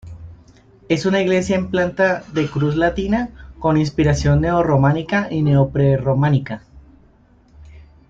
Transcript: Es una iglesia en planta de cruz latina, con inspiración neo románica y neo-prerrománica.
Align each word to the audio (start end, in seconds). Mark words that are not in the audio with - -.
Es 0.89 1.05
una 1.05 1.21
iglesia 1.21 1.55
en 1.55 1.69
planta 1.69 2.23
de 2.33 2.47
cruz 2.49 2.75
latina, 2.75 3.29
con 3.59 3.77
inspiración 3.77 4.41
neo 4.41 4.63
románica 4.63 5.27
y 5.29 5.43
neo-prerrománica. 5.43 6.63